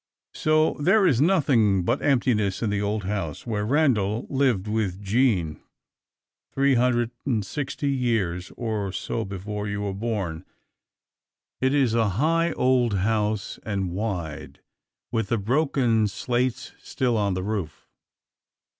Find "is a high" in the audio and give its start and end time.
11.75-12.51